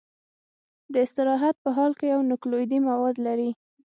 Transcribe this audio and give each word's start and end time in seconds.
د 0.93 0.95
استراحت 1.05 1.55
په 1.63 1.69
حال 1.77 1.91
کې 1.99 2.05
یو 2.13 2.19
نوکلوئیدي 2.29 2.79
مواد 2.87 3.15
لري. 3.25 3.49